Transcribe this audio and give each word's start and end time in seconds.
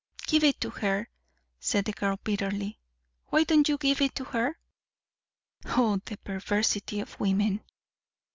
"Give 0.25 0.43
it 0.43 0.59
to 0.61 0.71
her," 0.71 1.09
said 1.59 1.85
the 1.85 1.91
girl 1.91 2.19
bitterly. 2.23 2.79
"Why 3.27 3.43
don't 3.43 3.69
you 3.69 3.77
give 3.77 4.01
it 4.01 4.15
to 4.15 4.23
her?" 4.23 4.57
Oh, 5.65 5.99
the 6.05 6.17
perversity 6.17 7.01
of 7.01 7.19
women! 7.19 7.61